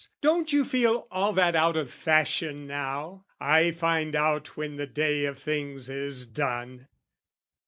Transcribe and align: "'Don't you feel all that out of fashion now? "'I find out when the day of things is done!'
"'Don't 0.21 0.51
you 0.51 0.65
feel 0.65 1.07
all 1.11 1.31
that 1.31 1.55
out 1.55 1.77
of 1.77 1.91
fashion 1.91 2.65
now? 2.65 3.23
"'I 3.39 3.69
find 3.73 4.15
out 4.15 4.57
when 4.57 4.75
the 4.75 4.87
day 4.87 5.25
of 5.25 5.37
things 5.37 5.91
is 5.91 6.25
done!' 6.25 6.87